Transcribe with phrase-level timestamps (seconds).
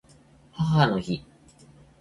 [0.55, 1.23] 母の日